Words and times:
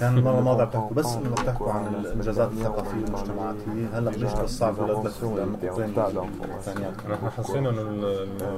كان 0.00 0.18
المره 0.18 0.38
الماضيه 0.38 0.64
بتحكوا 0.64 0.96
بس 0.96 1.06
انه 1.06 1.30
بتحكوا 1.30 1.72
عن 1.72 1.94
الانجازات 1.94 2.52
الثقافيه 2.52 3.02
والمجتمعاتيه 3.02 3.98
هلا 3.98 4.10
بنشتغل 4.10 4.48
في 5.10 5.24
اولاد 5.24 5.48
نقطتين 5.48 5.94
ثانيات 6.62 6.94
احنا 7.12 7.30
حسينا 7.30 7.70
انه 7.70 7.78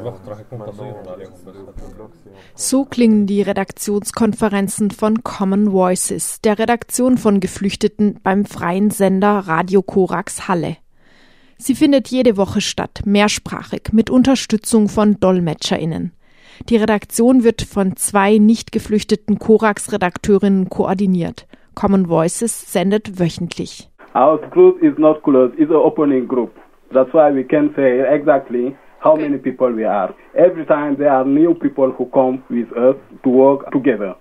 الوقت 0.01 0.29
راح 0.29 0.39
يكون 0.41 0.63
قصير 0.63 0.95
عليهم 1.09 1.33
بس 1.47 2.73
So 2.73 2.85
klingen 2.85 3.27
die 3.27 3.43
Redaktionskonferenzen 3.43 4.91
von 4.91 5.23
Common 5.23 5.73
Voices, 5.73 6.41
der 6.41 6.59
Redaktion 6.59 7.19
von 7.19 7.41
Geflüchteten 7.41 8.21
beim 8.23 8.45
freien 8.47 8.91
Sender 8.91 9.41
Radio 9.41 9.83
Korax 9.83 10.49
Halle. 10.49 10.77
Sie 11.59 11.75
findet 11.75 12.09
jede 12.09 12.37
Woche 12.37 12.61
statt, 12.61 13.03
mehrsprachig, 13.05 13.93
mit 13.93 14.09
Unterstützung 14.09 14.89
von 14.89 15.21
DolmetscherInnen. 15.21 16.13
Die 16.70 16.78
Redaktion 16.78 17.44
wird 17.44 17.62
von 17.62 17.96
zwei 17.96 18.38
nicht 18.38 18.72
geflüchteten 18.72 19.40
Korax-Redakteurinnen 19.40 20.70
koordiniert. 20.70 21.48
Common 21.76 22.10
Voices 22.10 22.72
sendet 22.72 23.20
wöchentlich. 23.20 23.90
Our 24.16 24.40
group 24.50 24.82
is 24.82 24.98
not 24.98 25.22
closed, 25.24 25.54
it's 25.60 25.70
an 25.70 25.78
opening 25.78 26.28
group. 26.28 26.52
That's 26.92 27.14
why 27.14 27.32
we 27.32 27.44
can 27.44 27.74
say 27.76 28.02
exactly 28.14 28.76
how 29.00 29.16
many 29.16 29.38
people 29.38 29.72
we 29.72 29.86
are. 29.86 30.14
Every 30.34 30.66
time 30.66 30.98
there 30.98 31.12
are 31.12 31.26
new 31.26 31.54
people 31.54 31.92
who 31.92 32.06
come 32.06 32.42
with 32.50 32.72
us 32.76 32.96
to 33.24 33.30
work 33.30 33.72
together. 33.72 34.16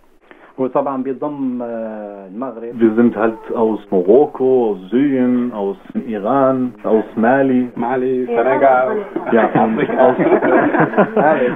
وطبعا 0.57 1.03
بيضم 1.03 1.61
المغرب 1.61 2.73
Wir 2.79 2.95
sind 2.95 3.15
halt 3.15 3.39
aus 3.55 3.79
Marokko, 3.91 4.71
aus 4.71 4.89
Syrien, 4.89 5.51
aus 5.53 5.77
Iran, 6.07 6.73
aus 6.83 7.05
Mali. 7.15 7.69
Mali, 7.75 8.25
Senegal. 8.25 8.97
Ja, 9.31 9.49
und 9.63 9.89
aus, 9.99 10.15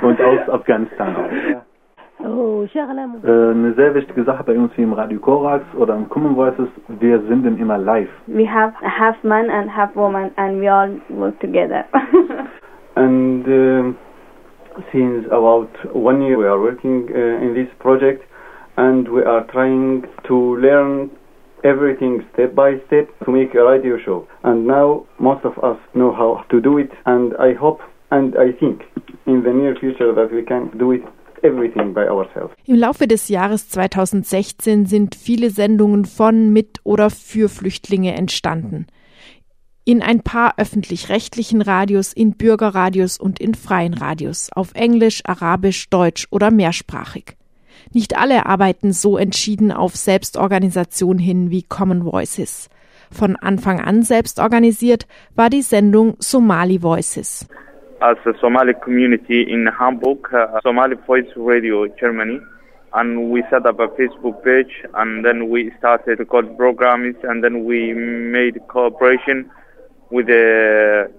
und 0.01 0.21
aus 0.21 0.49
Afghanistan 0.49 1.15
auch. 1.15 1.65
Äh, 2.23 3.29
eine 3.29 3.73
sehr 3.75 3.93
wichtige 3.93 4.23
Sache 4.23 4.43
bei 4.43 4.57
uns 4.57 4.73
hier 4.73 4.85
im 4.85 4.93
Radio 4.93 5.19
Korax 5.19 5.63
oder 5.77 5.95
im 5.95 6.09
Common 6.09 6.35
Voices, 6.35 6.69
wir 6.87 7.19
senden 7.27 7.59
immer 7.59 7.77
live. 7.77 8.09
We 8.25 8.51
have 8.51 8.73
half 8.81 9.21
man 9.23 9.49
and 9.49 9.69
half 9.69 9.95
woman 9.95 10.31
and 10.37 10.59
we 10.59 10.71
all 10.71 10.89
work 11.09 11.39
together. 11.39 11.85
and 12.95 13.45
uh, 13.47 13.93
since 14.91 15.27
about 15.27 15.69
one 15.93 16.21
year 16.23 16.37
we 16.37 16.47
are 16.47 16.59
working 16.59 17.07
uh, 17.13 17.43
in 17.45 17.53
this 17.53 17.67
project 17.79 18.23
and 18.80 19.08
we 19.08 19.22
are 19.22 19.44
trying 19.52 20.04
to 20.26 20.56
learn 20.56 21.10
everything 21.64 22.24
step 22.32 22.54
by 22.54 22.70
step 22.86 23.06
to 23.24 23.30
make 23.30 23.54
a 23.54 23.62
radio 23.62 23.98
show. 23.98 24.26
And 24.42 24.66
now 24.66 25.06
most 25.18 25.44
of 25.44 25.52
us 25.62 25.78
know 25.92 26.12
how 26.12 26.44
to 26.50 26.60
do 26.60 26.78
it 26.78 26.90
and 27.04 27.34
I 27.38 27.52
hope 27.52 27.80
and 28.10 28.34
I 28.36 28.52
think 28.52 28.76
in 29.26 29.42
the 29.44 29.52
near 29.52 29.76
future 29.76 30.14
that 30.14 30.32
we 30.32 30.42
can 30.42 30.70
do 30.78 30.92
it. 30.92 31.02
Im 32.66 32.76
Laufe 32.76 33.06
des 33.06 33.28
Jahres 33.30 33.70
2016 33.70 34.84
sind 34.84 35.14
viele 35.14 35.48
Sendungen 35.48 36.04
von, 36.04 36.52
mit 36.52 36.80
oder 36.84 37.08
für 37.08 37.48
Flüchtlinge 37.48 38.12
entstanden. 38.12 38.86
In 39.86 40.02
ein 40.02 40.20
paar 40.20 40.58
öffentlich-rechtlichen 40.58 41.62
Radios, 41.62 42.12
in 42.12 42.32
Bürgerradios 42.32 43.18
und 43.18 43.40
in 43.40 43.54
freien 43.54 43.94
Radios, 43.94 44.50
auf 44.54 44.72
Englisch, 44.74 45.22
Arabisch, 45.24 45.88
Deutsch 45.88 46.26
oder 46.30 46.50
mehrsprachig. 46.50 47.38
Nicht 47.92 48.16
alle 48.16 48.46
arbeiten 48.46 48.92
so 48.92 49.18
entschieden 49.18 49.72
auf 49.72 49.96
Selbstorganisation 49.96 51.18
hin 51.18 51.50
wie 51.50 51.64
Common 51.64 52.04
Voices. 52.04 52.70
Von 53.10 53.34
Anfang 53.34 53.80
an 53.80 54.02
selbst 54.02 54.38
organisiert 54.38 55.08
war 55.34 55.50
die 55.50 55.62
Sendung 55.62 56.14
Somali 56.20 56.80
Voices. 56.80 57.48
As 57.98 58.16
a 58.24 58.32
Somali 58.40 58.74
community 58.74 59.42
in 59.42 59.68
Hamburg, 59.78 60.32
uh, 60.32 60.60
Somali 60.62 60.96
Voice 61.06 61.26
Radio 61.36 61.86
Germany, 61.98 62.40
and 62.92 63.30
we 63.30 63.42
set 63.50 63.66
up 63.66 63.80
a 63.80 63.88
Facebook 63.88 64.42
page, 64.44 64.84
and 64.94 65.24
then 65.24 65.50
we 65.50 65.72
started 65.78 66.20
record 66.20 66.56
programs, 66.56 67.16
and 67.24 67.42
then 67.42 67.64
we 67.64 67.92
made 67.92 68.60
cooperation 68.68 69.50
with 70.10 70.28
the 70.28 71.10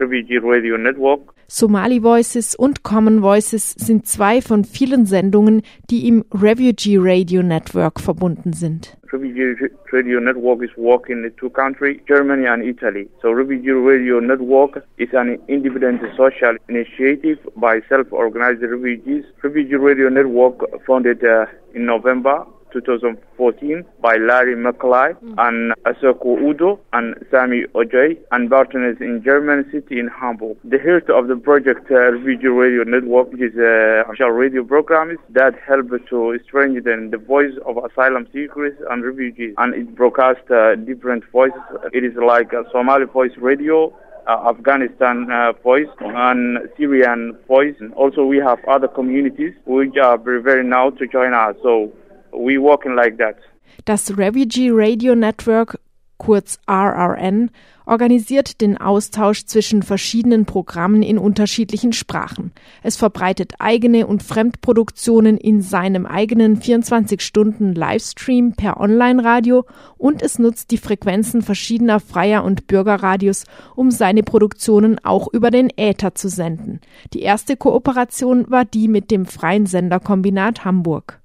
Refugee 0.00 0.38
Radio 0.38 0.76
Network. 0.76 1.33
Somali 1.48 2.02
Voices 2.02 2.54
und 2.54 2.82
Common 2.82 3.22
Voices 3.22 3.72
sind 3.72 4.06
zwei 4.06 4.40
von 4.40 4.64
vielen 4.64 5.06
Sendungen, 5.06 5.62
die 5.90 6.08
im 6.08 6.24
Refugee 6.32 6.98
Radio 6.98 7.42
Network 7.42 8.00
verbunden 8.00 8.52
sind. 8.52 8.96
Refugee 9.12 9.70
Radio 9.92 10.18
Network 10.18 10.62
is 10.62 10.76
working 10.76 11.22
in 11.22 11.36
two 11.36 11.48
countries, 11.48 12.00
Germany 12.06 12.48
and 12.48 12.64
Italy. 12.64 13.08
So 13.22 13.30
Refugee 13.30 13.70
Radio 13.70 14.18
Network 14.18 14.82
is 14.96 15.08
an 15.12 15.38
independent 15.46 16.02
social 16.16 16.56
initiative 16.68 17.38
by 17.54 17.80
self-organized 17.88 18.62
refugees. 18.62 19.24
Refugee 19.42 19.76
Radio 19.76 20.08
Network 20.08 20.58
founded 20.84 21.22
uh, 21.24 21.46
in 21.74 21.86
November 21.86 22.44
2014 22.74 23.84
by 24.02 24.16
Larry 24.16 24.56
McCauley 24.56 25.14
mm. 25.22 25.34
and 25.38 25.72
Asoko 25.86 26.36
Udo 26.42 26.80
and 26.92 27.14
Sami 27.30 27.62
Ojay 27.74 28.18
and 28.32 28.50
partners 28.50 28.96
in 29.00 29.22
German 29.24 29.64
city 29.72 29.98
in 29.98 30.08
Hamburg. 30.08 30.58
The 30.64 30.78
heart 30.78 31.08
of 31.08 31.28
the 31.28 31.36
project 31.36 31.90
uh, 31.90 32.12
Refugee 32.12 32.48
Radio 32.48 32.82
Network 32.84 33.28
is 33.34 33.56
a 33.56 34.02
official 34.06 34.30
radio 34.30 34.64
program 34.64 35.16
that 35.30 35.54
help 35.66 35.88
to 36.10 36.38
strengthen 36.44 37.10
the 37.10 37.18
voice 37.18 37.54
of 37.64 37.78
asylum 37.78 38.26
seekers 38.32 38.74
and 38.90 39.04
refugees 39.04 39.54
and 39.58 39.74
it 39.74 39.94
broadcasts 39.94 40.50
uh, 40.50 40.74
different 40.74 41.24
voices. 41.30 41.62
It 41.92 42.04
is 42.04 42.14
like 42.16 42.52
a 42.52 42.64
Somali 42.72 43.06
voice 43.06 43.32
radio 43.38 43.94
uh, 44.26 44.48
Afghanistan 44.48 45.30
uh, 45.30 45.52
voice 45.62 45.88
and 46.00 46.58
Syrian 46.76 47.36
voice. 47.46 47.74
And 47.80 47.92
also, 47.94 48.24
we 48.24 48.38
have 48.38 48.58
other 48.66 48.88
communities 48.88 49.54
which 49.66 49.96
are 50.02 50.18
very, 50.18 50.42
very 50.42 50.64
now 50.64 50.90
to 50.90 51.06
join 51.06 51.34
us. 51.34 51.56
So 51.62 51.92
we 52.34 52.60
working 52.60 52.94
like 52.94 53.18
that. 53.18 53.36
Das 53.84 54.16
Refugee 54.16 54.70
Radio 54.72 55.14
Network, 55.14 55.78
kurz 56.18 56.58
RRN, 56.68 57.50
organisiert 57.86 58.60
den 58.60 58.78
Austausch 58.78 59.44
zwischen 59.44 59.82
verschiedenen 59.82 60.46
Programmen 60.46 61.02
in 61.02 61.18
unterschiedlichen 61.18 61.92
Sprachen. 61.92 62.52
Es 62.82 62.96
verbreitet 62.96 63.54
eigene 63.58 64.06
und 64.06 64.22
Fremdproduktionen 64.22 65.36
in 65.36 65.60
seinem 65.60 66.06
eigenen 66.06 66.58
24-Stunden-Livestream 66.60 68.54
per 68.54 68.80
Online-Radio 68.80 69.66
und 69.98 70.22
es 70.22 70.38
nutzt 70.38 70.70
die 70.70 70.78
Frequenzen 70.78 71.42
verschiedener 71.42 72.00
freier 72.00 72.44
und 72.44 72.66
Bürgerradios, 72.66 73.44
um 73.76 73.90
seine 73.90 74.22
Produktionen 74.22 74.98
auch 75.04 75.28
über 75.32 75.50
den 75.50 75.70
Äther 75.76 76.14
zu 76.14 76.28
senden. 76.28 76.80
Die 77.12 77.20
erste 77.22 77.56
Kooperation 77.56 78.50
war 78.50 78.64
die 78.64 78.88
mit 78.88 79.10
dem 79.10 79.26
Freien 79.26 79.66
Senderkombinat 79.66 80.64
Hamburg. 80.64 81.20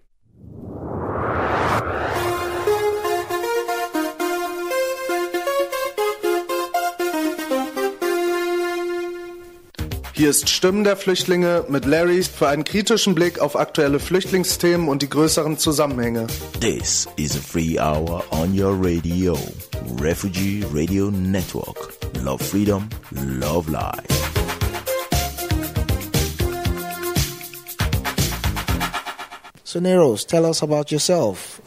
Hier 10.20 10.32
ist 10.32 10.50
Stimmen 10.50 10.84
der 10.84 10.98
Flüchtlinge 10.98 11.64
mit 11.70 11.86
Larry 11.86 12.22
für 12.24 12.50
einen 12.50 12.66
kritischen 12.66 13.16
Blick 13.16 13.40
auf 13.40 13.56
aktuelle 13.56 14.02
Flüchtlingsthemen 14.02 14.90
und 14.90 15.02
die 15.02 15.10
größeren 15.10 15.58
Zusammenhänge. 15.58 16.28
This 16.60 17.08
is 17.16 17.38
a 17.38 17.40
free 17.40 17.80
hour 17.80 18.26
on 18.32 18.54
your 18.54 18.74
radio. 18.74 19.38
Refugee 20.02 20.66
Radio 20.74 21.10
Network. 21.10 21.94
Love 22.22 22.44
freedom, 22.44 22.90
love 23.40 23.72
life. 23.72 24.04
So 29.64 29.80
Neros, 29.80 30.26
tell 30.26 30.46
us 30.46 30.62
about 30.62 30.92
yourself. 30.92 31.59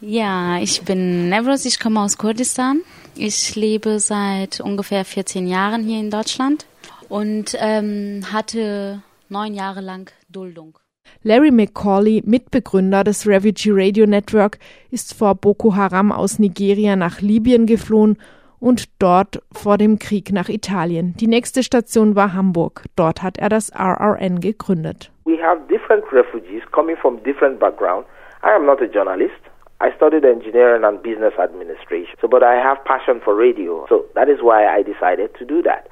Ja, 0.00 0.58
ich 0.58 0.82
bin 0.82 1.28
Nevros, 1.28 1.66
ich 1.66 1.78
komme 1.78 2.00
aus 2.00 2.16
Kurdistan. 2.16 2.80
Ich 3.16 3.54
lebe 3.54 3.98
seit 3.98 4.60
ungefähr 4.60 5.04
14 5.04 5.46
Jahren 5.46 5.82
hier 5.82 6.00
in 6.00 6.10
Deutschland 6.10 6.66
und 7.10 7.54
ähm, 7.60 8.22
hatte 8.32 9.02
neun 9.28 9.52
Jahre 9.52 9.82
lang 9.82 10.10
Duldung. 10.30 10.78
Larry 11.22 11.50
McCauley, 11.50 12.22
Mitbegründer 12.24 13.04
des 13.04 13.26
Refugee 13.26 13.72
Radio 13.72 14.06
Network, 14.06 14.58
ist 14.90 15.12
vor 15.18 15.34
Boko 15.34 15.76
Haram 15.76 16.12
aus 16.12 16.38
Nigeria 16.38 16.96
nach 16.96 17.20
Libyen 17.20 17.66
geflohen 17.66 18.16
und 18.58 18.88
dort 19.02 19.42
vor 19.52 19.76
dem 19.76 19.98
Krieg 19.98 20.32
nach 20.32 20.48
Italien. 20.48 21.14
Die 21.20 21.26
nächste 21.26 21.62
Station 21.62 22.16
war 22.16 22.32
Hamburg. 22.32 22.84
Dort 22.96 23.22
hat 23.22 23.36
er 23.36 23.50
das 23.50 23.70
RRN 23.74 24.40
gegründet. 24.40 25.10
We 25.26 25.36
have 25.42 25.60
different 25.68 26.04
refugees 26.10 26.62
coming 26.70 26.96
from 26.96 27.22
different 27.22 27.58
backgrounds. 27.58 28.08
I 28.42 28.54
am 28.54 28.64
not 28.64 28.80
a 28.80 28.86
journalist. 28.86 29.49
I 29.82 29.88
studied 29.96 30.26
engineering 30.26 30.84
and 30.84 31.02
business 31.02 31.32
administration. 31.38 32.14
So, 32.20 32.28
but 32.28 32.42
I 32.42 32.56
have 32.56 32.84
passion 32.84 33.20
for 33.24 33.34
radio. 33.34 33.86
So 33.88 34.04
that 34.14 34.28
is 34.28 34.42
why 34.42 34.66
I 34.66 34.82
decided 34.82 35.34
to 35.38 35.44
do 35.46 35.62
that. 35.62 35.88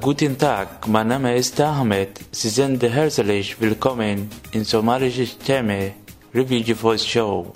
Guten 0.00 0.36
Tag, 0.36 0.88
mein 0.88 1.08
Name 1.08 1.36
ist 1.36 1.60
Ahmed. 1.60 2.20
Sie 2.32 2.48
sind 2.48 2.82
herzlich 2.82 3.60
willkommen 3.60 4.30
in 4.52 4.64
somalische 4.64 5.26
Stimme 5.26 5.92
Refugee 6.34 6.74
Voice 6.74 7.04
Show. 7.04 7.52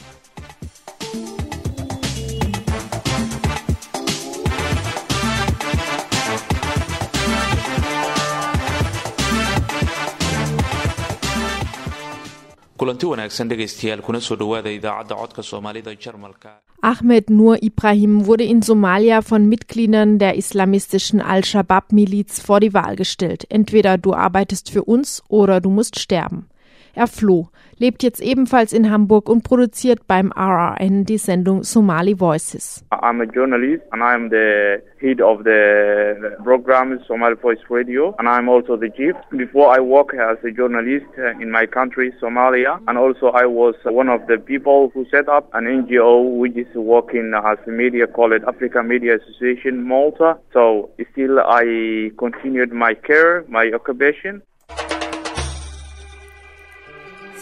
Kulanti 12.84 13.06
wanaagsan 13.06 13.48
dhegaystayaal 13.48 14.00
kuna 14.06 14.18
soo 14.20 14.36
dhowaada 14.40 14.70
idaacadda 14.78 15.16
codka 15.20 15.42
soomaalida 15.50 15.92
jarmalka 16.06 16.50
Ahmed 16.88 17.30
Nur 17.30 17.62
Ibrahim 17.62 18.26
wurde 18.26 18.44
in 18.44 18.60
Somalia 18.60 19.22
von 19.22 19.48
Mitgliedern 19.48 20.18
der 20.18 20.34
islamistischen 20.34 21.22
Al-Shabaab-Miliz 21.22 22.40
vor 22.40 22.60
die 22.60 22.74
Wahl 22.74 22.96
gestellt. 22.96 23.46
Entweder 23.48 23.96
du 23.96 24.12
arbeitest 24.12 24.70
für 24.70 24.84
uns 24.84 25.22
oder 25.28 25.62
du 25.62 25.70
musst 25.70 25.98
sterben. 25.98 26.46
Er 26.96 27.08
floh, 27.08 27.48
lebt 27.76 28.04
jetzt 28.04 28.22
ebenfalls 28.22 28.72
in 28.72 28.88
Hamburg 28.88 29.28
und 29.28 29.42
produziert 29.42 30.06
beim 30.06 30.30
RRN 30.30 31.04
die 31.04 31.18
Sendung 31.18 31.64
Somali 31.64 32.14
Voices. 32.14 32.84
I'm 32.92 33.20
a 33.20 33.24
journalist 33.26 33.82
and 33.90 34.00
I'm 34.00 34.30
the 34.30 34.80
head 35.00 35.20
of 35.20 35.42
the 35.42 36.36
program 36.44 37.00
Somali 37.08 37.34
Voice 37.34 37.58
Radio 37.68 38.14
and 38.18 38.28
I'm 38.28 38.48
also 38.48 38.76
the 38.76 38.90
chief. 38.90 39.16
Before 39.32 39.76
I 39.76 39.80
work 39.80 40.14
as 40.14 40.38
a 40.44 40.52
journalist 40.52 41.06
in 41.40 41.50
my 41.50 41.66
country, 41.66 42.12
Somalia, 42.22 42.78
and 42.86 42.96
also 42.96 43.32
I 43.34 43.46
was 43.46 43.74
one 43.84 44.08
of 44.08 44.28
the 44.28 44.38
people 44.38 44.92
who 44.94 45.04
set 45.10 45.28
up 45.28 45.50
an 45.52 45.64
NGO 45.64 46.38
which 46.38 46.56
is 46.56 46.72
working 46.76 47.32
as 47.34 47.58
a 47.66 47.70
media 47.70 48.06
called 48.06 48.34
Africa 48.46 48.84
Media 48.84 49.16
Association 49.16 49.82
Malta. 49.82 50.38
So 50.52 50.90
still 51.10 51.40
I 51.40 52.12
continued 52.18 52.72
my 52.72 52.94
care, 52.94 53.44
my 53.48 53.72
occupation. 53.74 54.42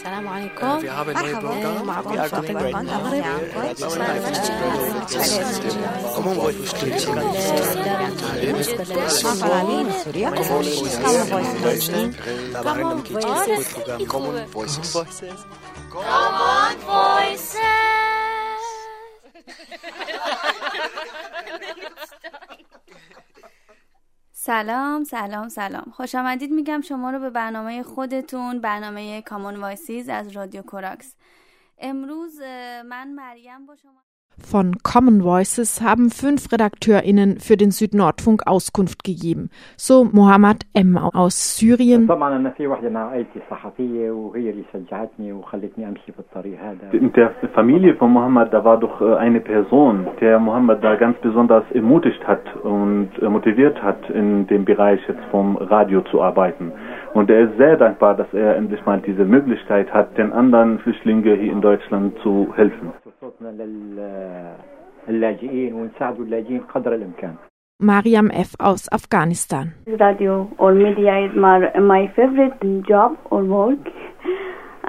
السلام 0.02 0.28
عليكم 0.28 0.80
في 0.80 0.90
هذا 0.90 1.10
النوع 1.10 1.22
مرحبا 1.22 1.40
بروجرام 1.40 1.86
معكم 1.86 2.10
we 2.10 2.18
are 2.18 2.28
فاطمة 2.28 2.60
connected 2.60 2.74
من 2.74 2.88
المغرب 2.88 3.24
Common 6.16 6.36
Voice 6.42 6.84
بالنسبة 8.40 8.84
للمقالين 8.84 9.86
من 9.86 9.92
سوريا 10.04 10.30
Common 10.30 10.64
Voices 11.64 12.52
تابعنا 12.52 12.94
مكي 12.94 13.14
بروجرام 13.14 14.08
Common 14.08 14.54
Voices 14.54 14.96
سلام 24.45 25.03
سلام 25.03 25.49
سلام. 25.49 25.91
خوش 25.91 26.15
آمدید 26.15 26.51
میگم 26.51 26.81
شما 26.81 27.11
رو 27.11 27.19
به 27.19 27.29
برنامه 27.29 27.83
خودتون 27.83 28.59
برنامه 28.59 29.21
کامون 29.21 29.55
وایسیز 29.55 30.09
از 30.09 30.31
رادیو 30.31 30.61
کوراکس. 30.61 31.15
امروز 31.77 32.41
من 32.85 33.11
مریم 33.13 33.65
با 33.65 33.75
شما 33.75 34.03
Von 34.45 34.75
Common 34.83 35.23
Voices 35.23 35.81
haben 35.81 36.09
fünf 36.09 36.51
RedakteurInnen 36.51 37.39
für 37.39 37.57
den 37.57 37.71
Südnordfunk 37.71 38.45
Auskunft 38.45 39.03
gegeben. 39.03 39.49
So 39.77 40.03
Mohammed 40.11 40.65
M. 40.73 40.97
aus 40.97 41.57
Syrien. 41.57 42.07
In 46.91 47.13
der 47.13 47.31
Familie 47.53 47.95
von 47.95 48.11
Mohammed, 48.11 48.53
da 48.53 48.63
war 48.63 48.79
doch 48.79 49.01
eine 49.01 49.39
Person, 49.39 50.07
der 50.21 50.39
Mohammed 50.39 50.83
da 50.83 50.95
ganz 50.95 51.17
besonders 51.19 51.63
ermutigt 51.73 52.27
hat 52.27 52.41
und 52.63 53.09
motiviert 53.21 53.81
hat, 53.81 54.09
in 54.09 54.45
dem 54.47 54.65
Bereich 54.65 54.99
jetzt 55.07 55.23
vom 55.31 55.57
Radio 55.57 56.01
zu 56.11 56.21
arbeiten. 56.21 56.71
Und 57.13 57.29
er 57.29 57.49
ist 57.49 57.57
sehr 57.57 57.77
dankbar, 57.77 58.15
dass 58.15 58.31
er 58.33 58.55
endlich 58.55 58.85
mal 58.85 58.99
diese 59.01 59.23
Möglichkeit 59.25 59.93
hat, 59.93 60.17
den 60.17 60.33
anderen 60.33 60.79
Flüchtlingen 60.79 61.23
hier 61.23 61.51
in 61.51 61.61
Deutschland 61.61 62.17
zu 62.19 62.53
helfen. 62.55 62.91
صوتنا 63.42 63.48
للاجئين 65.08 65.74
ونساعدوا 65.74 66.24
اللاجئين 66.24 66.60
قدر 66.74 66.94
الامكان 66.94 67.34
Mariam 67.80 68.28
F. 68.48 68.50
aus 68.68 68.82
Afghanistan. 68.98 69.66
radio 70.06 70.34
or 70.58 70.70
media 70.74 71.14
is 71.26 71.32
my, 71.46 71.56
my 71.94 72.02
favorite 72.16 72.58
job 72.90 73.10
or 73.30 73.40
work 73.44 73.84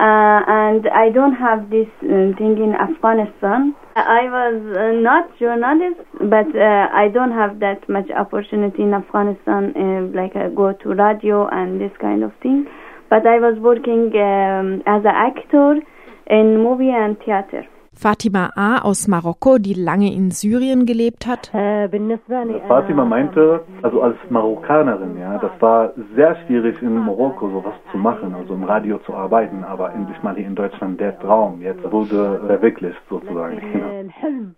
uh, 0.07 0.39
and 0.65 0.81
I 1.05 1.09
don't 1.17 1.37
have 1.47 1.69
this 1.69 1.89
uh, 2.03 2.09
thing 2.39 2.53
in 2.65 2.71
Afghanistan 2.87 3.59
I 3.95 4.23
was 4.37 4.57
uh, 4.77 4.91
not 5.09 5.23
journalist 5.39 6.01
but 6.35 6.49
uh, 6.55 7.03
I 7.03 7.05
don't 7.15 7.33
have 7.41 7.59
that 7.65 7.81
much 7.95 8.09
opportunity 8.23 8.81
in 8.87 8.93
Afghanistan 9.03 9.63
uh, 9.75 10.01
like 10.19 10.33
I 10.35 10.49
go 10.61 10.67
to 10.81 10.87
radio 11.05 11.37
and 11.59 11.69
this 11.83 11.95
kind 12.05 12.21
of 12.27 12.31
thing 12.43 12.59
but 13.11 13.23
I 13.35 13.37
was 13.47 13.55
working 13.69 14.03
um, 14.31 14.67
as 14.95 15.01
an 15.11 15.17
actor 15.29 15.69
in 16.37 16.45
movie 16.67 16.93
and 17.03 17.17
theater 17.25 17.63
Fatima 17.96 18.50
A. 18.56 18.78
aus 18.82 19.08
Marokko, 19.08 19.58
die 19.58 19.74
lange 19.74 20.12
in 20.12 20.30
Syrien 20.30 20.86
gelebt 20.86 21.26
hat. 21.26 21.50
Fatima 22.68 23.04
meinte, 23.04 23.60
also 23.82 24.02
als 24.02 24.16
Marokkanerin, 24.30 25.18
ja, 25.18 25.38
das 25.38 25.52
war 25.60 25.92
sehr 26.14 26.36
schwierig 26.44 26.80
in 26.82 26.98
Marokko 26.98 27.48
sowas 27.50 27.74
zu 27.90 27.98
machen, 27.98 28.34
also 28.34 28.54
im 28.54 28.64
Radio 28.64 28.98
zu 28.98 29.14
arbeiten, 29.14 29.64
aber 29.64 29.92
endlich 29.92 30.22
mal 30.22 30.34
hier 30.34 30.46
in 30.46 30.54
Deutschland 30.54 31.00
der 31.00 31.18
Traum, 31.20 31.60
jetzt 31.62 31.90
wurde 31.90 32.40
verwirklicht 32.46 33.00
sozusagen. 33.08 34.12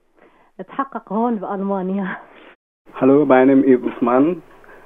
Hallo, 2.94 3.26
mein 3.26 3.48
Name 3.48 3.62
ist 3.62 3.84
Usman, 3.84 4.42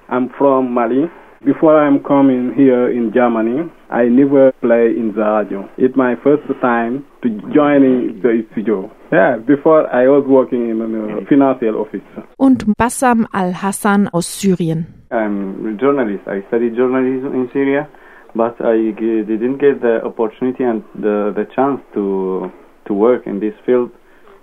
I'm 0.08 0.28
from 0.30 0.74
Mali. 0.74 1.08
Before 1.42 1.80
I'm 1.80 2.04
coming 2.04 2.52
here 2.54 2.90
in 2.90 3.12
Germany, 3.14 3.70
I 3.88 4.04
never 4.10 4.52
play 4.60 4.92
in 4.92 5.14
the 5.16 5.24
radio. 5.24 5.66
It's 5.78 5.96
my 5.96 6.14
first 6.22 6.42
time 6.60 7.06
to 7.22 7.30
join 7.54 8.20
the 8.20 8.44
studio. 8.52 8.90
Yeah, 9.10 9.38
before 9.38 9.88
I 9.88 10.06
was 10.06 10.26
working 10.28 10.68
in 10.68 10.82
a 10.82 11.24
financial 11.24 11.80
office. 11.80 12.04
Und 12.36 12.76
Bassam 12.76 13.26
al-Hassan 13.32 14.08
aus 14.12 14.26
Syrien. 14.26 14.84
I'm 15.10 15.64
a 15.64 15.72
journalist. 15.80 16.28
I 16.28 16.44
studied 16.48 16.76
journalism 16.76 17.32
in 17.32 17.48
Syria, 17.54 17.88
but 18.36 18.60
I 18.60 18.92
didn't 18.92 19.56
get 19.56 19.80
the 19.80 20.04
opportunity 20.04 20.64
and 20.64 20.84
the, 20.94 21.32
the 21.34 21.46
chance 21.56 21.80
to 21.94 22.52
to 22.86 22.92
work 22.92 23.26
in 23.26 23.40
this 23.40 23.54
field 23.64 23.90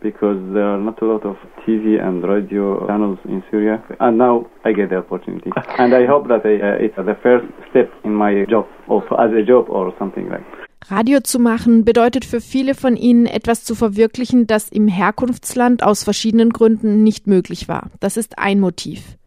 because 0.02 0.38
there 0.54 0.66
are 0.66 0.78
not 0.78 1.02
a 1.02 1.06
lot 1.06 1.26
of 1.26 1.38
TV 1.66 2.00
and 2.02 2.24
radio 2.24 2.86
channels 2.88 3.20
in 3.26 3.44
Syria. 3.50 3.84
And 4.00 4.18
now 4.18 4.48
I 4.64 4.74
get 4.74 4.90
the 4.90 4.98
opportunity, 4.98 5.52
and 5.78 5.94
I 5.94 6.06
hope 6.06 6.28
that 6.28 6.46
I, 6.46 6.56
uh, 6.62 6.86
it's 6.86 6.96
the 6.96 7.18
first 7.22 7.46
step 7.70 7.92
in 8.04 8.14
my 8.14 8.46
job, 8.46 8.68
also 8.88 9.16
as 9.16 9.32
a 9.34 9.44
job 9.44 9.70
or 9.70 9.94
something 10.00 10.30
like. 10.30 10.44
Radio 10.90 11.20
zu 11.20 11.40
machen 11.40 11.84
bedeutet 11.84 12.24
für 12.24 12.40
viele 12.40 12.74
von 12.74 12.96
ihnen 12.96 13.26
etwas 13.26 13.64
zu 13.66 13.76
verwirklichen, 13.76 14.48
das 14.48 14.70
im 14.70 14.88
Herkunftsland 14.88 15.84
aus 15.84 16.04
verschiedenen 16.04 16.52
Gründen 16.52 17.04
nicht 17.04 17.28
möglich 17.28 17.68
war. 17.68 17.90
Das 18.00 18.16
ist 18.16 18.40
ein 18.40 18.60
Motiv. 18.60 19.18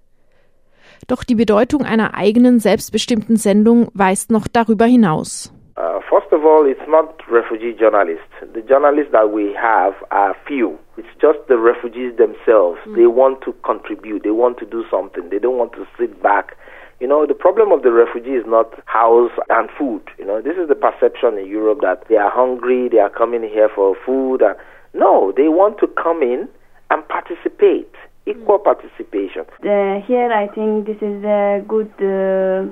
Doch 1.06 1.24
die 1.24 1.34
Bedeutung 1.34 1.82
einer 1.82 2.14
eigenen, 2.14 2.60
selbstbestimmten 2.60 3.36
Sendung 3.36 3.88
weist 3.94 4.30
noch 4.30 4.46
darüber 4.48 4.86
hinaus. 4.86 5.52
Uh, 5.80 5.98
first 6.10 6.30
of 6.30 6.44
all, 6.44 6.68
it's 6.68 6.84
not 6.88 7.08
refugee 7.30 7.72
journalists. 7.72 8.28
The 8.52 8.60
journalists 8.60 9.12
that 9.12 9.32
we 9.32 9.56
have 9.56 9.94
are 10.10 10.36
few. 10.46 10.78
It's 10.98 11.08
just 11.18 11.38
the 11.48 11.56
refugees 11.56 12.12
themselves. 12.18 12.78
They 12.94 13.06
want 13.06 13.40
to 13.48 13.54
contribute. 13.64 14.22
They 14.22 14.30
want 14.30 14.58
to 14.58 14.66
do 14.66 14.84
something. 14.90 15.30
They 15.30 15.38
don't 15.38 15.56
want 15.56 15.72
to 15.80 15.86
sit 15.98 16.22
back. 16.22 16.52
You 17.00 17.08
know, 17.08 17.24
the 17.24 17.32
problem 17.32 17.72
of 17.72 17.82
the 17.82 17.92
refugee 17.92 18.36
is 18.36 18.44
not 18.46 18.68
house 18.84 19.32
and 19.48 19.70
food. 19.78 20.02
You 20.18 20.26
know, 20.26 20.42
this 20.42 20.58
is 20.60 20.68
the 20.68 20.74
perception 20.74 21.38
in 21.38 21.46
Europe 21.46 21.78
that 21.80 22.04
they 22.10 22.16
are 22.16 22.30
hungry, 22.30 22.90
they 22.90 22.98
are 22.98 23.08
coming 23.08 23.42
here 23.42 23.70
for 23.74 23.96
food. 24.04 24.42
And, 24.42 24.56
no, 24.92 25.32
they 25.34 25.48
want 25.48 25.78
to 25.80 25.86
come 25.86 26.20
in 26.20 26.46
and 26.90 27.08
participate. 27.08 27.88
Equal 28.26 28.58
participation. 28.58 29.48
Uh, 29.64 30.04
here, 30.04 30.30
I 30.30 30.46
think 30.54 30.84
this 30.84 31.00
is 31.00 31.24
a 31.24 31.64
good 31.66 31.88
uh, 32.04 32.68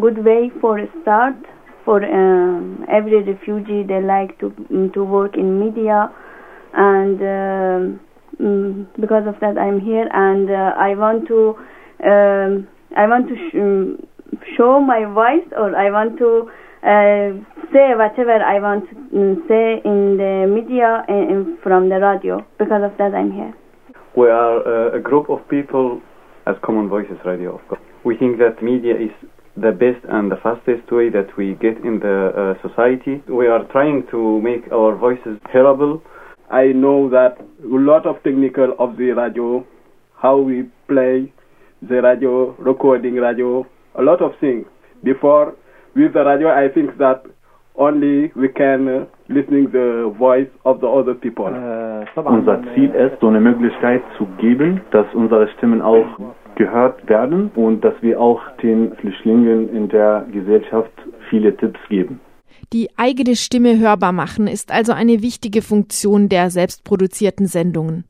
good 0.00 0.24
way 0.24 0.50
for 0.60 0.80
a 0.80 0.88
start 1.02 1.36
for 1.88 2.04
um, 2.04 2.84
every 2.92 3.22
refugee. 3.22 3.82
They 3.82 4.02
like 4.02 4.38
to 4.40 4.50
mm, 4.50 4.92
to 4.92 5.02
work 5.02 5.38
in 5.38 5.58
media, 5.58 6.12
and 6.74 7.18
um 7.36 8.00
mm, 8.38 8.86
because 9.00 9.24
of 9.26 9.40
that, 9.40 9.56
I'm 9.56 9.80
here, 9.80 10.06
and 10.12 10.50
uh, 10.50 10.76
I 10.76 10.94
want 11.02 11.26
to 11.28 11.40
um, 12.04 12.68
I 12.94 13.08
want 13.08 13.28
to 13.28 13.36
sh- 13.40 13.56
um, 13.56 14.06
show 14.54 14.80
my 14.80 15.08
voice, 15.20 15.48
or 15.56 15.74
I 15.74 15.90
want 15.90 16.18
to. 16.18 16.50
Uh, 16.78 17.42
say 17.72 17.90
whatever 17.98 18.38
I 18.38 18.60
want 18.60 18.88
to 18.88 18.94
mm, 18.94 19.34
say 19.48 19.82
in 19.84 20.16
the 20.16 20.46
media 20.46 21.02
and 21.08 21.58
from 21.58 21.88
the 21.88 21.98
radio. 21.98 22.46
Because 22.56 22.82
of 22.84 22.96
that, 22.98 23.12
I'm 23.18 23.32
here. 23.32 23.52
We 24.16 24.28
are 24.28 24.62
uh, 24.62 24.96
a 24.96 25.00
group 25.00 25.28
of 25.28 25.40
people 25.48 26.00
as 26.46 26.54
Common 26.64 26.88
Voices 26.88 27.18
Radio, 27.26 27.58
of 27.58 27.66
course. 27.68 27.80
We 28.04 28.16
think 28.16 28.38
that 28.38 28.62
media 28.62 28.94
is 28.94 29.10
the 29.60 29.72
best 29.72 30.04
and 30.08 30.30
the 30.30 30.36
fastest 30.42 30.90
way 30.92 31.08
that 31.10 31.28
we 31.36 31.54
get 31.54 31.76
in 31.84 32.00
the 32.00 32.30
uh, 32.32 32.68
society. 32.68 33.22
We 33.28 33.46
are 33.46 33.64
trying 33.72 34.06
to 34.10 34.40
make 34.40 34.70
our 34.72 34.96
voices 34.96 35.38
hearable. 35.52 36.02
I 36.50 36.72
know 36.72 37.10
that 37.10 37.36
a 37.40 37.66
lot 37.66 38.06
of 38.06 38.22
technical 38.22 38.74
of 38.78 38.96
the 38.96 39.10
radio, 39.12 39.66
how 40.16 40.38
we 40.38 40.68
play 40.86 41.32
the 41.82 42.02
radio, 42.02 42.54
recording 42.58 43.14
radio, 43.14 43.66
a 43.98 44.02
lot 44.02 44.22
of 44.22 44.32
things. 44.40 44.66
Before, 45.02 45.54
with 45.94 46.14
the 46.14 46.24
radio, 46.24 46.48
I 46.48 46.68
think 46.72 46.98
that 46.98 47.22
only 47.76 48.32
we 48.34 48.48
can 48.48 48.88
uh, 48.88 49.04
listening 49.28 49.70
the 49.72 50.12
voice 50.18 50.48
of 50.64 50.80
the 50.80 50.88
other 50.88 51.14
people. 51.14 51.46
Unser 51.46 52.62
Ziel 52.74 52.90
ist, 52.94 53.20
so 53.20 53.28
eine 53.28 53.40
Möglichkeit 53.40 54.02
zu 54.16 54.26
geben, 54.38 54.80
dass 54.90 55.06
unsere 55.14 55.48
Stimmen 55.48 55.80
auch 55.80 56.06
gehört 56.58 57.08
werden 57.08 57.50
und 57.54 57.82
dass 57.82 57.94
wir 58.02 58.20
auch 58.20 58.42
den 58.62 58.94
Flüchtlingen 58.96 59.74
in 59.74 59.88
der 59.88 60.26
Gesellschaft 60.30 60.92
viele 61.30 61.56
Tipps 61.56 61.80
geben. 61.88 62.20
Die 62.72 62.90
eigene 62.98 63.36
Stimme 63.36 63.78
hörbar 63.78 64.12
machen 64.12 64.46
ist 64.46 64.70
also 64.70 64.92
eine 64.92 65.22
wichtige 65.22 65.62
Funktion 65.62 66.28
der 66.28 66.50
selbstproduzierten 66.50 67.46
Sendungen. 67.46 68.04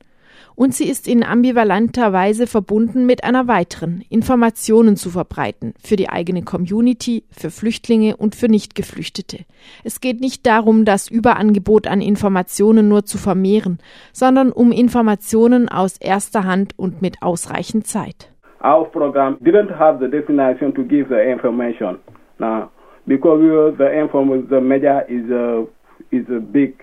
Und 0.55 0.75
sie 0.75 0.89
ist 0.89 1.07
in 1.07 1.23
ambivalenter 1.23 2.11
Weise 2.11 2.45
verbunden 2.45 3.05
mit 3.05 3.23
einer 3.23 3.47
weiteren, 3.47 4.03
Informationen 4.09 4.97
zu 4.97 5.09
verbreiten, 5.09 5.73
für 5.81 5.95
die 5.95 6.09
eigene 6.09 6.41
Community, 6.43 7.23
für 7.31 7.49
Flüchtlinge 7.49 8.17
und 8.17 8.35
für 8.35 8.49
Nichtgeflüchtete. 8.49 9.45
Es 9.85 10.01
geht 10.01 10.19
nicht 10.19 10.45
darum, 10.45 10.83
das 10.83 11.07
Überangebot 11.09 11.87
an 11.87 12.01
Informationen 12.01 12.89
nur 12.89 13.05
zu 13.05 13.17
vermehren, 13.17 13.79
sondern 14.11 14.51
um 14.51 14.73
Informationen 14.73 15.69
aus 15.69 15.95
erster 15.95 16.43
Hand 16.43 16.77
und 16.77 17.01
mit 17.01 17.21
ausreichend 17.21 17.87
Zeit. 17.87 18.29
Our 18.61 18.85
program 18.85 19.37
didn't 19.43 19.69
have 19.69 19.99
the 19.99 20.07
destination 20.07 20.73
to 20.75 20.83
give 20.83 21.09
the 21.09 21.21
information. 21.21 21.99
Now, 22.39 22.71
because 23.07 23.39
the 23.77 23.91
information, 23.91 24.47
the 24.49 24.61
media 24.61 25.01
is 25.09 25.29
a 25.31 25.65
is 26.11 26.25
a 26.29 26.39
big 26.39 26.81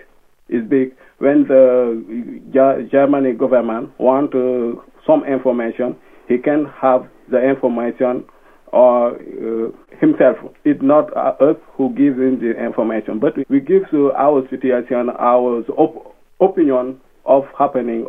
is 0.49 0.63
big. 0.69 0.95
When 1.19 1.45
the 1.49 2.89
Germany 2.91 3.33
government 3.33 3.91
want 3.99 4.35
uh, 4.35 4.81
some 5.07 5.25
information, 5.25 5.97
he 6.29 6.39
can 6.39 6.67
have 6.81 7.09
the 7.31 7.39
information 7.43 8.25
or 8.73 9.13
uh, 9.17 9.71
himself. 10.01 10.37
It's 10.65 10.83
not 10.83 11.15
us 11.17 11.57
who 11.77 11.91
gives 11.95 12.17
him 12.19 12.41
the 12.41 12.53
information, 12.63 13.19
but 13.19 13.33
we 13.49 13.61
give 13.61 13.89
to 13.91 14.13
our 14.13 14.47
situation, 14.51 15.09
our 15.19 15.63
op- 15.79 16.15
opinion 16.41 17.01
of 17.25 17.45
happening 17.59 18.07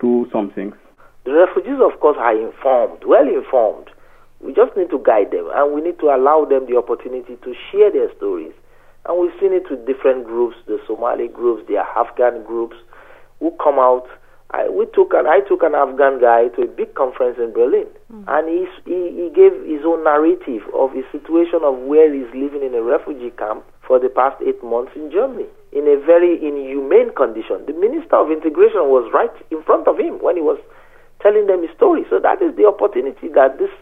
to 0.00 0.26
some 0.32 0.50
things. 0.54 0.74
The 1.24 1.32
refugees, 1.32 1.80
of 1.80 1.98
course, 2.00 2.16
are 2.20 2.36
informed, 2.36 3.04
well 3.06 3.26
informed. 3.26 3.88
We 4.40 4.52
just 4.52 4.76
need 4.76 4.90
to 4.90 5.00
guide 5.00 5.32
them 5.32 5.48
and 5.54 5.72
we 5.72 5.80
need 5.80 5.98
to 6.00 6.12
allow 6.12 6.44
them 6.44 6.66
the 6.68 6.76
opportunity 6.76 7.36
to 7.40 7.54
share 7.72 7.90
their 7.90 8.12
stories. 8.16 8.52
And 9.06 9.20
we've 9.20 9.32
seen 9.40 9.52
it 9.52 9.64
with 9.70 9.86
different 9.86 10.26
groups, 10.26 10.56
the 10.66 10.78
Somali 10.86 11.28
groups, 11.28 11.64
the 11.68 11.80
Afghan 11.80 12.44
groups, 12.44 12.76
who 13.40 13.52
come 13.62 13.78
out. 13.78 14.04
I, 14.50 14.68
we 14.68 14.84
took 14.92 15.12
an, 15.12 15.26
I 15.26 15.40
took 15.40 15.62
an 15.62 15.74
Afghan 15.74 16.20
guy 16.20 16.48
to 16.56 16.62
a 16.62 16.68
big 16.68 16.94
conference 16.94 17.40
in 17.40 17.52
Berlin, 17.52 17.88
mm. 18.12 18.24
and 18.28 18.44
he, 18.48 18.68
he, 18.84 19.24
he 19.24 19.26
gave 19.34 19.52
his 19.64 19.84
own 19.84 20.04
narrative 20.04 20.62
of 20.76 20.92
his 20.92 21.04
situation 21.10 21.64
of 21.64 21.78
where 21.88 22.12
he's 22.12 22.28
living 22.36 22.62
in 22.62 22.76
a 22.76 22.82
refugee 22.84 23.32
camp 23.36 23.64
for 23.80 23.98
the 23.98 24.08
past 24.08 24.36
eight 24.46 24.62
months 24.62 24.92
in 24.94 25.10
Germany 25.10 25.48
in 25.72 25.88
a 25.88 25.98
very 25.98 26.38
inhumane 26.38 27.10
condition. 27.16 27.66
The 27.66 27.74
Minister 27.74 28.16
of 28.16 28.30
Integration 28.30 28.88
was 28.92 29.10
right 29.12 29.32
in 29.50 29.60
front 29.64 29.88
of 29.88 29.98
him 29.98 30.22
when 30.22 30.36
he 30.36 30.42
was 30.42 30.60
telling 31.24 31.48
them 31.48 31.64
his 31.64 31.72
story. 31.74 32.04
So 32.10 32.20
that 32.20 32.38
is 32.44 32.54
the 32.54 32.68
opportunity 32.68 33.32
that 33.34 33.58
this 33.58 33.72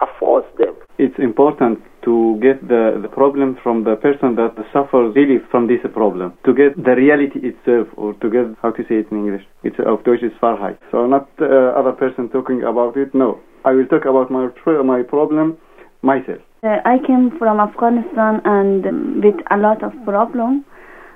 affords 0.00 0.46
them. 0.58 0.74
It's 0.98 1.18
important 1.18 1.78
to 2.02 2.38
get 2.42 2.66
the, 2.66 2.98
the 3.00 3.08
problem 3.08 3.56
from 3.62 3.84
the 3.84 3.96
person 3.96 4.34
that 4.36 4.56
suffers 4.72 5.14
really 5.14 5.38
from 5.50 5.68
this 5.68 5.80
problem, 5.92 6.34
to 6.44 6.52
get 6.52 6.76
the 6.76 6.96
reality 6.96 7.40
itself, 7.42 7.88
or 7.96 8.14
to 8.14 8.26
get, 8.30 8.46
how 8.62 8.70
to 8.72 8.82
say 8.88 8.96
it 9.02 9.08
in 9.10 9.18
English, 9.24 9.44
it's 9.62 9.76
of 9.86 10.02
Deutsch 10.04 10.22
is 10.22 10.32
Wahrheit. 10.42 10.78
So 10.90 11.06
not 11.06 11.28
uh, 11.40 11.78
other 11.78 11.92
person 11.92 12.28
talking 12.28 12.62
about 12.62 12.96
it, 12.96 13.14
no. 13.14 13.40
I 13.64 13.72
will 13.72 13.86
talk 13.86 14.04
about 14.04 14.30
my, 14.30 14.50
my 14.82 15.02
problem 15.02 15.56
myself. 16.02 16.42
Uh, 16.62 16.80
I 16.84 16.98
came 17.06 17.30
from 17.38 17.60
Afghanistan 17.60 18.40
and 18.44 18.86
um, 18.86 19.20
with 19.22 19.40
a 19.50 19.56
lot 19.56 19.82
of 19.82 19.92
problems 20.04 20.64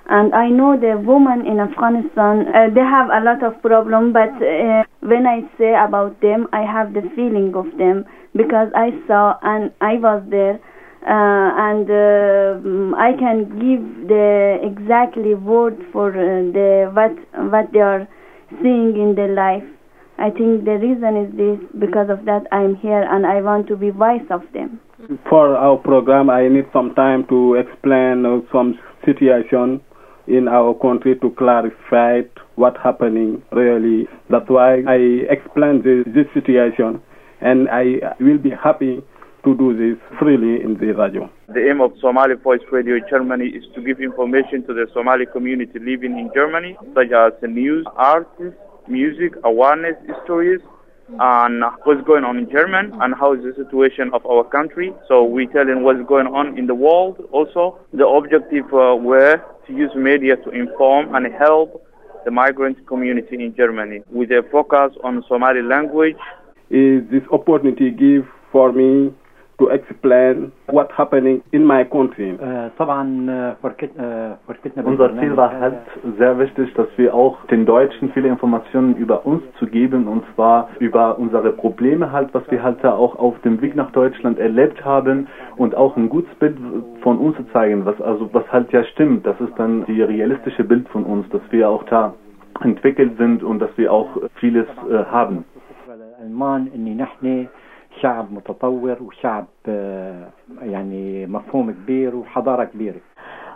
and 0.09 0.35
I 0.35 0.49
know 0.49 0.77
the 0.77 0.97
women 0.97 1.47
in 1.47 1.61
Afghanistan 1.61 2.49
uh, 2.49 2.69
they 2.73 2.85
have 2.85 3.09
a 3.13 3.21
lot 3.25 3.43
of 3.45 3.61
problem 3.63 4.13
but 4.13 4.33
uh, 4.41 4.85
when 5.01 5.27
I 5.27 5.41
say 5.59 5.75
about 5.75 6.21
them 6.21 6.49
I 6.53 6.63
have 6.63 6.95
the 6.95 7.03
feeling 7.15 7.55
of 7.55 7.67
them 7.79 8.05
because 8.35 8.69
I 8.75 8.91
saw 9.07 9.39
and 9.43 9.73
I 9.81 9.95
was 9.95 10.23
there 10.29 10.61
uh, 11.03 11.55
and 11.71 11.89
uh, 11.89 12.97
I 12.99 13.13
can 13.19 13.47
give 13.55 14.09
the 14.09 14.59
exactly 14.63 15.35
word 15.35 15.79
for 15.93 16.11
uh, 16.11 16.43
the 16.53 16.91
what 16.93 17.15
what 17.53 17.73
they 17.73 17.81
are 17.81 18.09
seeing 18.63 18.97
in 18.97 19.15
their 19.15 19.33
life. 19.33 19.63
I 20.19 20.31
think 20.31 20.65
the 20.65 20.79
reason 20.83 21.17
is 21.17 21.31
this 21.39 21.81
because 21.81 22.11
of 22.11 22.25
that 22.25 22.47
I'm 22.51 22.75
here 22.75 23.03
and 23.03 23.25
I 23.25 23.41
want 23.41 23.69
to 23.69 23.77
be 23.77 23.91
voice 23.91 24.27
of 24.31 24.43
them. 24.53 24.81
For 25.31 25.55
our 25.57 25.77
program 25.77 26.29
I 26.29 26.49
need 26.49 26.67
some 26.73 26.95
time 26.95 27.25
to 27.29 27.55
explain 27.55 28.27
uh, 28.27 28.41
some 28.53 28.79
situation 29.07 29.81
in 30.29 30.49
our 30.49 30.75
country 30.75 31.17
to 31.19 31.31
clarify 31.31 32.23
what's 32.57 32.79
happening 32.83 33.43
really. 33.53 34.07
That's 34.31 34.49
why 34.49 34.83
I 34.87 35.27
explain 35.31 35.83
this, 35.83 36.05
this 36.15 36.27
situation 36.35 37.01
and 37.41 37.69
I 37.71 38.15
will 38.21 38.39
be 38.39 38.51
happy 38.51 39.03
to 39.45 39.57
do 39.57 39.77
this 39.77 39.99
freely 40.19 40.63
in 40.63 40.77
the 40.79 40.93
radio. 40.95 41.31
The 41.49 41.71
aim 41.71 41.81
of 41.81 41.93
Somali 42.01 42.35
Voice 42.35 42.61
Radio 42.71 42.99
Germany 43.09 43.47
is 43.47 43.65
to 43.75 43.81
give 43.81 44.01
information 44.01 44.67
to 44.67 44.75
the 44.75 44.87
Somali 44.93 45.27
community 45.27 45.79
living 45.79 46.19
in 46.19 46.31
Germany, 46.35 46.77
such 46.95 47.13
as 47.13 47.33
news, 47.43 47.87
arts, 47.97 48.29
music, 48.89 49.35
awareness, 49.45 49.95
stories, 50.25 50.61
and 51.19 51.65
what's 51.85 52.03
going 52.07 52.25
on 52.25 52.39
in 52.39 52.51
Germany 52.51 52.91
and 53.01 53.15
how 53.15 53.35
is 53.35 53.41
the 53.43 53.55
situation 53.57 54.11
of 54.13 54.25
our 54.27 54.45
country. 54.45 54.93
So 55.09 55.25
we 55.25 55.47
tell 55.47 55.65
them 55.67 55.83
what's 55.83 56.07
going 56.07 56.27
on 56.27 56.59
in 56.59 56.67
the 56.67 56.75
world. 56.75 57.19
Also, 57.33 57.79
the 57.93 58.07
objective 58.07 58.67
uh, 58.73 58.97
were 58.97 59.41
to 59.67 59.73
use 59.73 59.91
media 59.95 60.37
to 60.37 60.51
inform 60.51 61.15
and 61.15 61.33
help 61.33 61.85
the 62.25 62.31
migrant 62.31 62.87
community 62.87 63.37
in 63.37 63.55
Germany 63.57 64.03
with 64.11 64.31
a 64.31 64.43
focus 64.51 64.93
on 65.03 65.25
Somali 65.29 65.63
language. 65.63 66.17
Is 66.71 67.03
this 67.11 67.23
opportunity 67.33 67.91
give 67.91 68.27
for 68.53 68.73
me 68.73 69.15
to 69.59 69.69
explain 69.71 70.53
what's 70.69 70.93
happening 70.97 71.43
in 71.53 71.65
my 71.65 71.85
country. 71.85 72.31
Unser 74.85 75.19
Ziel 75.19 75.37
war 75.37 75.53
halt 75.59 75.79
sehr 76.19 76.39
wichtig, 76.39 76.73
dass 76.75 76.87
wir 76.97 77.15
auch 77.15 77.45
den 77.47 77.67
Deutschen 77.67 78.13
viele 78.13 78.29
Informationen 78.29 78.97
über 78.97 79.27
uns 79.27 79.43
zu 79.59 79.67
geben 79.67 80.07
und 80.07 80.23
zwar 80.35 80.69
über 80.79 81.19
unsere 81.19 81.53
Probleme 81.53 82.13
halt, 82.13 82.33
was 82.33 82.49
wir 82.51 82.63
halt 82.63 82.79
da 82.83 82.95
auch 82.95 83.17
auf 83.17 83.39
dem 83.43 83.61
Weg 83.61 83.75
nach 83.75 83.91
Deutschland 83.91 84.39
erlebt 84.39 84.85
haben 84.85 85.27
und 85.57 85.75
auch 85.75 85.97
ein 85.97 86.09
gutes 86.09 86.35
Bild 86.37 86.57
von 87.03 87.19
uns 87.19 87.37
zu 87.37 87.45
zeigen, 87.53 87.85
was 87.85 88.01
also 88.01 88.31
was 88.33 88.51
halt 88.53 88.73
ja 88.73 88.85
stimmt. 88.85 89.27
Das 89.27 89.41
ist 89.41 89.53
dann 89.57 89.85
die 89.87 90.03
realistische 90.03 90.65
Bild 90.65 90.89
von 90.89 91.05
uns, 91.05 91.29
dass 91.31 91.43
wir 91.51 91.69
auch 91.69 91.83
da 91.85 92.15
entwickelt 92.63 93.17
sind 93.19 93.43
und 93.43 93.59
dass 93.59 93.71
wir 93.77 93.93
auch 93.93 94.09
vieles 94.37 94.67
äh, 94.91 95.05
haben. 95.05 95.45
شعب 98.02 98.34
متطور 98.34 98.98
وشعب 99.02 99.46
يعني 100.62 101.26
مفهوم 101.26 101.72
كبير 101.72 102.16
وحضارة 102.16 102.64
كبيرة 102.64 103.00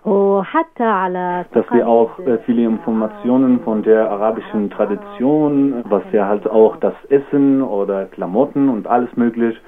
وحتى 0.06 0.84
على 0.84 1.46
dass 1.54 1.66
wir 1.72 1.88
auch 1.88 2.18
äh, 2.20 2.38
viele 2.46 2.64
Informationen 2.64 3.60
von 3.60 3.84
der 3.84 4.10
arabischen 4.10 4.70
Tradition, 4.70 5.84
was 5.90 6.04
ja 6.14 6.28
halt 6.28 6.48
auch 6.48 6.78
das 6.78 6.94
Essen 7.10 7.62
oder 7.62 8.06
Klamotten 8.06 8.70
und 8.70 8.88
alles 8.88 9.10
möglich, 9.18 9.60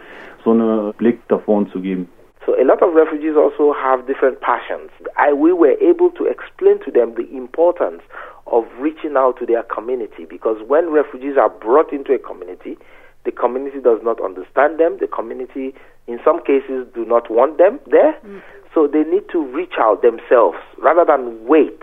so 0.45 0.51
einen 0.51 0.93
Blick 0.93 1.27
davon 1.27 1.67
zu 1.67 1.81
geben. 1.81 2.07
So 2.45 2.55
a 2.55 2.63
lot 2.63 2.81
of 2.81 2.95
refugees 2.95 3.35
also 3.35 3.73
have 3.73 4.05
different 4.07 4.39
passions. 4.39 4.89
I, 5.17 5.33
we 5.33 5.51
were 5.51 5.77
able 5.81 6.09
to 6.11 6.25
explain 6.25 6.79
to 6.85 6.91
them 6.91 7.13
the 7.15 7.27
importance 7.35 8.01
of 8.45 8.65
reaching 8.81 9.17
out 9.17 9.37
to 9.39 9.45
their 9.45 9.63
community 9.63 10.25
because 10.25 10.57
when 10.67 10.89
refugees 10.89 11.37
are 11.37 11.49
brought 11.49 11.91
into 11.91 12.13
a 12.13 12.17
community, 12.17 12.77
the 13.24 13.32
community 13.32 13.80
does 13.80 14.00
not 14.02 14.22
understand 14.22 14.78
them. 14.78 14.98
The 15.00 15.06
community, 15.06 15.74
in 16.06 16.20
some 16.24 16.42
cases, 16.44 16.86
do 16.94 17.04
not 17.04 17.30
want 17.30 17.58
them 17.58 17.80
there. 17.90 18.14
Mm. 18.24 18.42
So 18.74 18.86
they 18.86 19.04
need 19.04 19.28
to 19.32 19.44
reach 19.44 19.74
out 19.78 20.02
themselves 20.02 20.58
rather 20.78 21.04
than 21.04 21.46
wait 21.46 21.82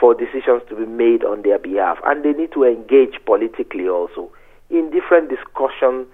for 0.00 0.14
decisions 0.14 0.62
to 0.68 0.74
be 0.74 0.86
made 0.86 1.22
on 1.22 1.42
their 1.42 1.58
behalf. 1.58 1.98
And 2.04 2.24
they 2.24 2.32
need 2.32 2.52
to 2.52 2.64
engage 2.64 3.14
politically 3.24 3.88
also 3.88 4.32
in 4.68 4.90
different 4.90 5.28
discussions 5.28 6.08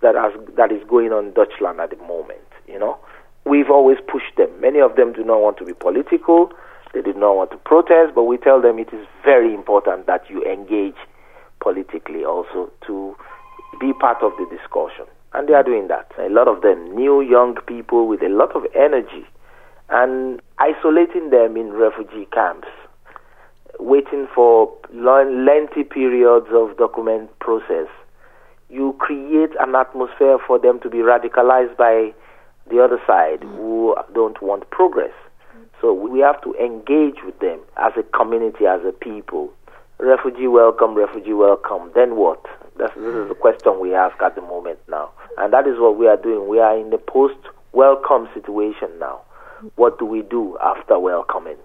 that, 0.00 0.14
has, 0.14 0.32
that 0.56 0.72
is 0.72 0.82
going 0.88 1.12
on 1.12 1.26
in 1.26 1.32
Dutchland 1.32 1.80
at 1.80 1.90
the 1.90 1.96
moment. 1.96 2.40
You 2.66 2.78
know, 2.78 2.98
we've 3.44 3.68
always 3.68 3.98
pushed 4.08 4.36
them. 4.36 4.48
Many 4.60 4.80
of 4.80 4.96
them 4.96 5.12
do 5.12 5.24
not 5.24 5.40
want 5.40 5.58
to 5.58 5.64
be 5.64 5.74
political. 5.74 6.50
They 6.94 7.02
do 7.02 7.12
not 7.12 7.34
want 7.36 7.50
to 7.50 7.56
protest, 7.58 8.14
but 8.14 8.24
we 8.24 8.38
tell 8.38 8.62
them 8.62 8.78
it 8.78 8.94
is 8.94 9.04
very 9.24 9.52
important 9.52 10.06
that 10.06 10.30
you 10.30 10.42
engage 10.44 10.96
politically 11.60 12.24
also 12.24 12.70
to 12.86 13.16
be 13.78 13.92
part 13.92 14.22
of 14.22 14.32
the 14.38 14.46
discussion. 14.50 15.06
And 15.32 15.48
they 15.48 15.54
are 15.54 15.62
doing 15.62 15.88
that. 15.88 16.10
A 16.18 16.28
lot 16.28 16.46
of 16.48 16.62
them, 16.62 16.94
new 16.94 17.20
young 17.20 17.56
people 17.66 18.06
with 18.06 18.22
a 18.22 18.28
lot 18.28 18.54
of 18.54 18.64
energy, 18.74 19.26
and 19.90 20.40
isolating 20.58 21.30
them 21.30 21.56
in 21.56 21.72
refugee 21.72 22.28
camps, 22.32 22.68
waiting 23.80 24.28
for 24.34 24.72
long, 24.92 25.44
lengthy 25.44 25.84
periods 25.84 26.46
of 26.52 26.76
document 26.76 27.36
process. 27.40 27.88
You 28.70 28.96
create 28.98 29.50
an 29.60 29.74
atmosphere 29.74 30.38
for 30.46 30.58
them 30.58 30.80
to 30.80 30.88
be 30.90 30.98
radicalized 30.98 31.76
by 31.76 32.14
the 32.70 32.82
other 32.82 33.00
side 33.06 33.40
mm. 33.40 33.56
who 33.56 33.94
don't 34.14 34.40
want 34.42 34.70
progress. 34.70 35.12
So 35.80 35.92
we 35.92 36.20
have 36.20 36.40
to 36.42 36.54
engage 36.54 37.22
with 37.24 37.38
them 37.40 37.60
as 37.76 37.92
a 37.98 38.02
community, 38.16 38.66
as 38.66 38.80
a 38.88 38.92
people. 38.92 39.52
Refugee 39.98 40.48
welcome, 40.48 40.94
refugee 40.94 41.32
welcome. 41.32 41.90
Then 41.94 42.16
what? 42.16 42.44
That's, 42.76 42.94
this 42.94 43.14
is 43.14 43.28
the 43.28 43.34
question 43.34 43.78
we 43.80 43.94
ask 43.94 44.20
at 44.20 44.34
the 44.34 44.40
moment 44.40 44.78
now. 44.88 45.10
And 45.38 45.52
that 45.52 45.66
is 45.66 45.78
what 45.78 45.96
we 45.96 46.08
are 46.08 46.16
doing. 46.16 46.48
We 46.48 46.58
are 46.58 46.76
in 46.76 46.90
the 46.90 46.98
post 46.98 47.38
welcome 47.72 48.28
situation 48.34 48.90
now. 48.98 49.20
What 49.76 49.98
do 49.98 50.04
we 50.04 50.22
do 50.22 50.58
after 50.62 50.98
welcoming? 50.98 51.56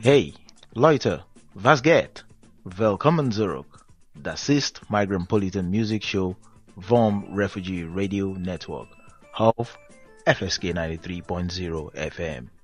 Hey, 0.00 0.32
Leute, 0.74 1.20
was 1.62 1.82
geht? 1.82 2.24
Willkommen 2.76 3.32
zurück. 3.32 3.86
Das 4.14 4.50
ist 4.50 4.90
Migrant 4.90 5.30
Music 5.62 6.04
Show 6.04 6.36
vom 6.78 7.24
Refugee 7.34 7.86
Radio 7.88 8.34
Network 8.38 8.88
auf 9.32 9.78
FSK 10.26 10.74
93.0 10.74 12.10
FM. 12.10 12.57